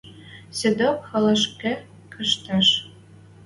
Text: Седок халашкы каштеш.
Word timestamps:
Седок 0.57 0.97
халашкы 1.09 1.71
каштеш. 2.13 2.67